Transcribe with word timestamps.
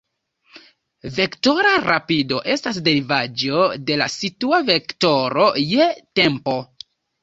Vektora 1.17 1.73
rapido 1.83 2.41
estas 2.55 2.81
derivaĵo 2.89 3.63
de 3.93 4.01
la 4.05 4.11
situa 4.17 4.65
vektoro 4.75 5.49
je 5.77 5.95
tempo. 6.23 6.63